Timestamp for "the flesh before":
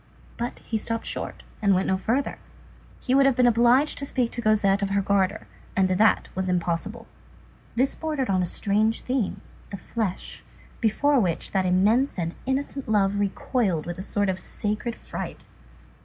9.69-11.19